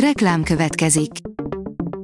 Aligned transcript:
Reklám 0.00 0.42
következik. 0.42 1.10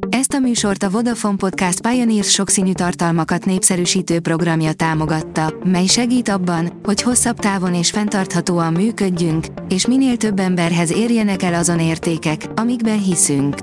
Ezt 0.08 0.33
a 0.33 0.38
műsort 0.38 0.83
a 0.83 0.91
Vodafone 0.91 1.37
Podcast 1.37 1.80
Pioneers 1.80 2.30
sokszínű 2.30 2.72
tartalmakat 2.72 3.45
népszerűsítő 3.45 4.21
programja 4.21 4.72
támogatta, 4.72 5.54
mely 5.64 5.87
segít 5.87 6.28
abban, 6.28 6.80
hogy 6.82 7.02
hosszabb 7.02 7.38
távon 7.38 7.74
és 7.74 7.90
fenntarthatóan 7.90 8.72
működjünk, 8.72 9.46
és 9.68 9.86
minél 9.86 10.16
több 10.16 10.38
emberhez 10.38 10.92
érjenek 10.92 11.42
el 11.42 11.54
azon 11.54 11.80
értékek, 11.80 12.46
amikben 12.55 13.02
hiszünk. 13.02 13.57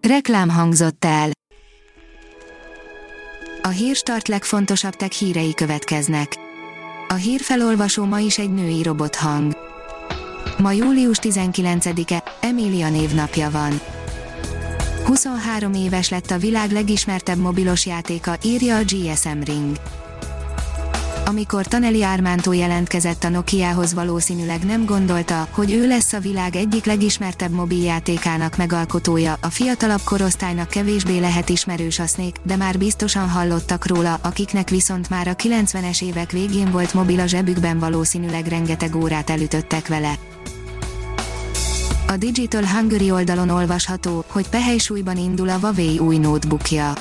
Reklám 0.00 0.48
hangzott 0.48 1.04
el. 1.04 1.30
A 3.62 3.68
hírstart 3.68 4.28
legfontosabb 4.28 4.94
tech 4.94 5.12
hírei 5.12 5.54
következnek. 5.54 6.36
A 7.08 7.14
hírfelolvasó 7.14 8.04
ma 8.04 8.18
is 8.18 8.38
egy 8.38 8.52
női 8.52 8.82
robothang. 8.82 9.53
Ma 10.64 10.72
július 10.72 11.18
19-e, 11.22 12.22
Emília 12.40 12.90
névnapja 12.90 13.50
van. 13.50 13.80
23 15.04 15.74
éves 15.74 16.08
lett 16.08 16.30
a 16.30 16.38
világ 16.38 16.70
legismertebb 16.70 17.38
mobilos 17.38 17.86
játéka, 17.86 18.36
írja 18.42 18.76
a 18.76 18.82
GSM 18.82 19.40
Ring. 19.44 19.76
Amikor 21.24 21.66
Taneli 21.66 22.02
Ármántó 22.02 22.52
jelentkezett 22.52 23.24
a 23.24 23.28
Nokiahoz 23.28 23.94
valószínűleg 23.94 24.64
nem 24.64 24.84
gondolta, 24.84 25.48
hogy 25.50 25.72
ő 25.72 25.86
lesz 25.86 26.12
a 26.12 26.18
világ 26.18 26.56
egyik 26.56 26.84
legismertebb 26.84 27.52
mobiljátékának 27.52 28.56
megalkotója, 28.56 29.36
a 29.40 29.50
fiatalabb 29.50 30.02
korosztálynak 30.04 30.68
kevésbé 30.68 31.18
lehet 31.18 31.48
ismerős 31.48 31.98
a 31.98 32.06
Snake, 32.06 32.40
de 32.42 32.56
már 32.56 32.78
biztosan 32.78 33.28
hallottak 33.28 33.86
róla, 33.86 34.18
akiknek 34.22 34.70
viszont 34.70 35.10
már 35.10 35.28
a 35.28 35.34
90-es 35.34 36.02
évek 36.02 36.30
végén 36.30 36.70
volt 36.70 36.94
mobil 36.94 37.20
a 37.20 37.26
zsebükben 37.26 37.78
valószínűleg 37.78 38.46
rengeteg 38.46 38.96
órát 38.96 39.30
elütöttek 39.30 39.88
vele. 39.88 40.18
A 42.06 42.16
Digital 42.16 42.66
Hungary 42.66 43.10
oldalon 43.10 43.48
olvasható, 43.48 44.24
hogy 44.28 44.48
pehely 44.48 44.76
indul 45.14 45.48
a 45.48 45.58
Huawei 45.58 45.98
új 45.98 46.16
notebookja. 46.16 46.92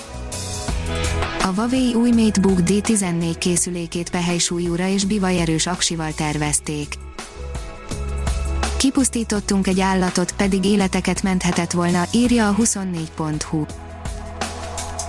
A 1.42 1.48
Huawei 1.48 1.94
új 1.94 2.12
MateBook 2.12 2.60
D14 2.66 3.36
készülékét 3.40 4.10
pehely 4.10 4.38
súlyúra 4.38 4.88
és 4.88 5.06
bivajerős 5.06 5.68
aksival 5.68 6.14
tervezték. 6.14 6.98
Kipusztítottunk 8.78 9.68
egy 9.68 9.80
állatot, 9.80 10.32
pedig 10.32 10.66
életeket 10.66 11.24
menthetett 11.24 11.72
volna, 11.72 12.06
írja 12.12 12.48
a 12.48 12.56
24.hu. 12.56 13.66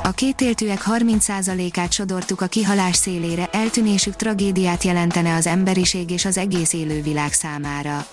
A 0.02 0.10
kétéltűek 0.10 0.84
30%-át 0.86 1.92
sodortuk 1.92 2.40
a 2.40 2.46
kihalás 2.46 2.96
szélére, 2.96 3.48
eltűnésük 3.52 4.16
tragédiát 4.16 4.82
jelentene 4.82 5.34
az 5.34 5.46
emberiség 5.46 6.10
és 6.10 6.24
az 6.24 6.38
egész 6.38 6.72
élővilág 6.72 7.32
számára. 7.32 8.06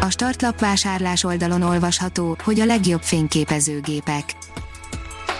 A 0.00 0.10
startlap 0.10 0.60
vásárlás 0.60 1.24
oldalon 1.24 1.62
olvasható, 1.62 2.36
hogy 2.44 2.60
a 2.60 2.64
legjobb 2.64 3.02
fényképezőgépek. 3.02 4.36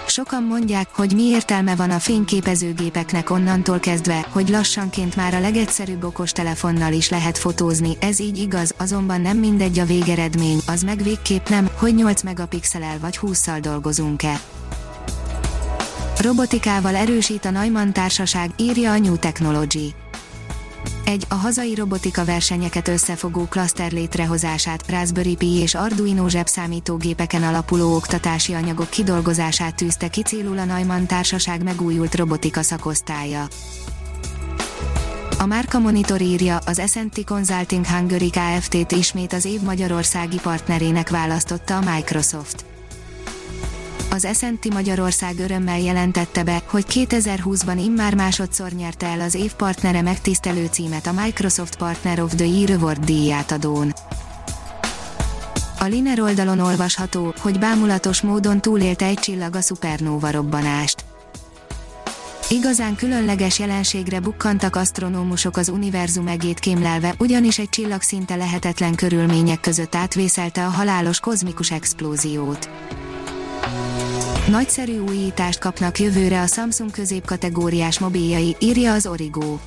Sokan 0.07 0.43
mondják, 0.43 0.87
hogy 0.95 1.13
mi 1.15 1.23
értelme 1.23 1.75
van 1.75 1.89
a 1.89 1.99
fényképezőgépeknek 1.99 3.29
onnantól 3.29 3.79
kezdve, 3.79 4.25
hogy 4.29 4.49
lassanként 4.49 5.15
már 5.15 5.33
a 5.33 5.39
legegyszerűbb 5.39 6.03
okostelefonnal 6.03 6.93
is 6.93 7.09
lehet 7.09 7.37
fotózni, 7.37 7.97
ez 7.99 8.19
így 8.19 8.37
igaz, 8.37 8.73
azonban 8.77 9.21
nem 9.21 9.37
mindegy 9.37 9.79
a 9.79 9.85
végeredmény, 9.85 10.59
az 10.67 10.81
meg 10.81 11.03
végképp 11.03 11.47
nem, 11.47 11.69
hogy 11.75 11.95
8 11.95 12.21
megapixelel 12.21 12.99
vagy 12.99 13.19
20-szal 13.21 13.57
dolgozunk-e. 13.61 14.39
Robotikával 16.19 16.95
erősít 16.95 17.45
a 17.45 17.49
Neumann 17.49 17.91
társaság, 17.91 18.49
írja 18.57 18.91
a 18.91 18.97
New 18.97 19.17
Technology 19.17 19.93
egy 21.11 21.25
a 21.29 21.33
hazai 21.33 21.75
robotika 21.75 22.25
versenyeket 22.25 22.87
összefogó 22.87 23.45
klaszter 23.45 23.91
létrehozását, 23.91 24.89
Raspberry 24.89 25.35
Pi 25.35 25.47
és 25.47 25.75
Arduino 25.75 26.29
zsebszámítógépeken 26.29 27.43
alapuló 27.43 27.95
oktatási 27.95 28.53
anyagok 28.53 28.89
kidolgozását 28.89 29.75
tűzte 29.75 30.07
ki 30.07 30.21
célul 30.21 30.57
a 30.57 30.65
Neumann 30.65 31.05
társaság 31.05 31.63
megújult 31.63 32.15
robotika 32.15 32.61
szakosztálya. 32.61 33.47
A 35.37 35.45
Márka 35.45 35.79
Monitor 35.79 36.21
írja, 36.21 36.57
az 36.65 36.81
S&T 36.87 37.23
Consulting 37.25 37.85
Hungary 37.85 38.29
Kft-t 38.29 38.91
ismét 38.91 39.33
az 39.33 39.45
év 39.45 39.61
magyarországi 39.61 40.39
partnerének 40.41 41.09
választotta 41.09 41.77
a 41.77 41.93
Microsoft 41.93 42.70
az 44.13 44.27
S&T 44.33 44.73
Magyarország 44.73 45.39
örömmel 45.39 45.79
jelentette 45.79 46.43
be, 46.43 46.61
hogy 46.65 46.85
2020-ban 46.89 47.81
immár 47.83 48.15
másodszor 48.15 48.71
nyerte 48.71 49.05
el 49.05 49.21
az 49.21 49.35
év 49.35 49.53
partnere 49.53 50.01
megtisztelő 50.01 50.65
címet 50.71 51.07
a 51.07 51.11
Microsoft 51.11 51.75
Partner 51.75 52.21
of 52.21 52.35
the 52.35 52.45
Year 52.45 52.69
Award 52.71 53.05
díjátadón. 53.05 53.93
A 55.79 55.85
Liner 55.85 56.19
oldalon 56.19 56.59
olvasható, 56.59 57.33
hogy 57.39 57.59
bámulatos 57.59 58.21
módon 58.21 58.61
túlélte 58.61 59.05
egy 59.05 59.19
csillag 59.19 59.55
a 59.55 59.61
szupernóva 59.61 60.31
robbanást. 60.31 61.03
Igazán 62.49 62.95
különleges 62.95 63.59
jelenségre 63.59 64.19
bukkantak 64.19 64.75
asztronómusok 64.75 65.57
az 65.57 65.69
univerzum 65.69 66.27
egét 66.27 66.59
kémlelve, 66.59 67.13
ugyanis 67.17 67.59
egy 67.59 67.69
csillag 67.69 68.01
szinte 68.01 68.35
lehetetlen 68.35 68.95
körülmények 68.95 69.59
között 69.59 69.95
átvészelte 69.95 70.65
a 70.65 70.69
halálos 70.69 71.19
kozmikus 71.19 71.71
explóziót. 71.71 72.69
Nagyszerű 74.51 74.99
újítást 74.99 75.59
kapnak 75.59 75.99
jövőre 75.99 76.41
a 76.41 76.47
Samsung 76.47 76.91
középkategóriás 76.91 77.99
mobiljai, 77.99 78.55
írja 78.59 78.93
az 78.93 79.07
Origo. 79.07 79.57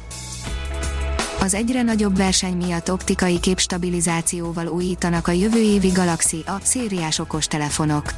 Az 1.40 1.54
egyre 1.54 1.82
nagyobb 1.82 2.16
verseny 2.16 2.56
miatt 2.56 2.90
optikai 2.90 3.40
képstabilizációval 3.40 4.66
újítanak 4.66 5.28
a 5.28 5.32
jövő 5.32 5.58
évi 5.58 5.88
Galaxy 5.88 6.42
A 6.46 6.58
szériás 6.62 7.18
okostelefonok. 7.18 8.14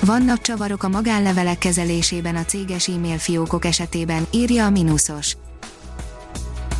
Vannak 0.00 0.40
csavarok 0.40 0.82
a 0.82 0.88
magánlevelek 0.88 1.58
kezelésében 1.58 2.36
a 2.36 2.44
céges 2.44 2.88
e-mail 2.88 3.18
fiókok 3.18 3.64
esetében, 3.64 4.26
írja 4.30 4.64
a 4.64 4.70
Minusos 4.70 5.36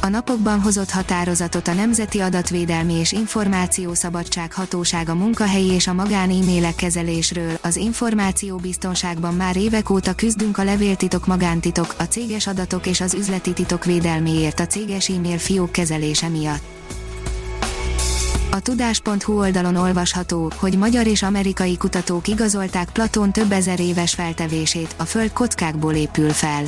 a 0.04 0.08
napokban 0.08 0.60
hozott 0.60 0.90
határozatot 0.90 1.68
a 1.68 1.72
Nemzeti 1.72 2.20
Adatvédelmi 2.20 2.92
és 2.92 3.12
Információszabadság 3.12 4.52
Hatósága 4.52 5.14
munkahelyi 5.14 5.70
és 5.70 5.86
a 5.86 5.92
magán 5.92 6.30
e-mailek 6.30 6.74
kezelésről. 6.74 7.58
Az 7.62 7.76
információbiztonságban 7.76 9.34
már 9.34 9.56
évek 9.56 9.90
óta 9.90 10.12
küzdünk 10.12 10.58
a 10.58 10.64
levéltitok 10.64 11.26
magántitok, 11.26 11.94
a 11.98 12.02
céges 12.02 12.46
adatok 12.46 12.86
és 12.86 13.00
az 13.00 13.14
üzleti 13.14 13.52
titok 13.52 13.84
védelméért 13.84 14.60
a 14.60 14.66
céges 14.66 15.08
e-mail 15.08 15.38
fiók 15.38 15.72
kezelése 15.72 16.28
miatt. 16.28 16.62
A 18.50 18.60
tudás.hu 18.60 19.38
oldalon 19.38 19.76
olvasható, 19.76 20.52
hogy 20.56 20.78
magyar 20.78 21.06
és 21.06 21.22
amerikai 21.22 21.76
kutatók 21.76 22.28
igazolták 22.28 22.90
Platón 22.92 23.32
több 23.32 23.52
ezer 23.52 23.80
éves 23.80 24.14
feltevését, 24.14 24.94
a 24.96 25.04
Föld 25.04 25.32
kockákból 25.32 25.94
épül 25.94 26.30
fel 26.30 26.64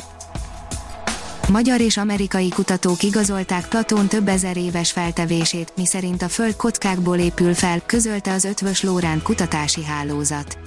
Magyar 1.51 1.81
és 1.81 1.97
amerikai 1.97 2.49
kutatók 2.49 3.03
igazolták 3.03 3.67
Platón 3.67 4.07
több 4.07 4.27
ezer 4.27 4.57
éves 4.57 4.91
feltevését, 4.91 5.73
miszerint 5.75 6.21
a 6.21 6.29
Föld 6.29 6.55
kockákból 6.55 7.17
épül 7.17 7.53
fel, 7.53 7.81
közölte 7.85 8.31
az 8.33 8.43
Ötvös 8.43 8.83
Lóránt 8.83 9.21
kutatási 9.21 9.83
hálózat. 9.83 10.57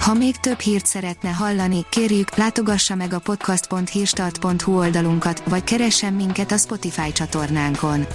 Ha 0.00 0.14
még 0.14 0.36
több 0.36 0.58
hírt 0.58 0.86
szeretne 0.86 1.30
hallani, 1.30 1.86
kérjük, 1.90 2.36
látogassa 2.36 2.94
meg 2.94 3.12
a 3.12 3.18
podcast.hírstart.hu 3.18 4.76
oldalunkat, 4.78 5.42
vagy 5.44 5.64
keressen 5.64 6.12
minket 6.12 6.52
a 6.52 6.56
Spotify 6.56 7.12
csatornánkon. 7.12 8.06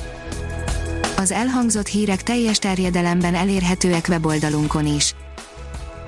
Az 1.17 1.31
elhangzott 1.31 1.87
hírek 1.87 2.23
teljes 2.23 2.57
terjedelemben 2.57 3.35
elérhetőek 3.35 4.05
weboldalunkon 4.09 4.85
is 4.85 5.15